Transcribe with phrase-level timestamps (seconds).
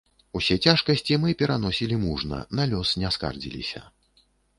[0.37, 3.83] Усе цяжкасці мы пераносілі мужна, на лёс не скардзіліся.